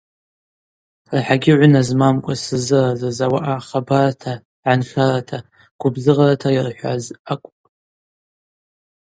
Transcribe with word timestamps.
Рахӏагьи 1.13 1.53
гӏвына 1.57 1.81
змамкӏва 1.87 2.33
сыззыразыз 2.43 3.17
ауаъа 3.25 3.65
хабарта, 3.67 4.33
гӏаншарата, 4.63 5.37
гвыбзыгъарата 5.79 6.49
йырхӏваз 6.55 7.03
акӏвпӏ. 7.31 7.57